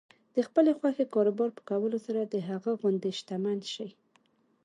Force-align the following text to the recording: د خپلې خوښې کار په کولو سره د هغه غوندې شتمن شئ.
د 0.35 0.37
خپلې 0.47 0.71
خوښې 0.79 1.05
کار 1.13 1.27
په 1.57 1.61
کولو 1.69 1.97
سره 2.05 2.21
د 2.23 2.35
هغه 2.49 2.71
غوندې 2.79 3.11
شتمن 3.19 3.59
شئ. 3.73 3.89